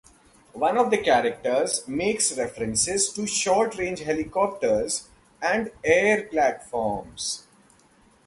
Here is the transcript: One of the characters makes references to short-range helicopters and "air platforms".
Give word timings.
One 0.57 0.79
of 0.79 0.89
the 0.89 0.97
characters 0.97 1.87
makes 1.87 2.35
references 2.35 3.13
to 3.13 3.27
short-range 3.27 3.99
helicopters 3.99 5.07
and 5.39 5.69
"air 5.83 6.23
platforms". 6.23 7.43